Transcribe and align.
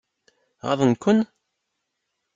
Ɣaḍen-ken? 0.67 1.19